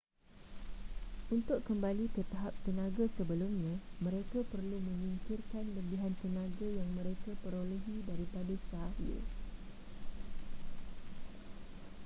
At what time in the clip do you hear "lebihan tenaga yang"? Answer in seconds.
5.77-6.89